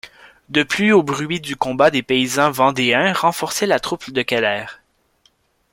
De 0.49 0.63
plus 0.63 0.93
aux 0.93 1.03
bruits 1.03 1.39
du 1.41 1.55
combat 1.55 1.91
des 1.91 2.01
paysans 2.01 2.49
vendéens 2.49 3.13
renforçaient 3.13 3.67
la 3.67 3.79
troupe 3.79 4.09
de 4.09 4.23
Keller. 4.23 4.65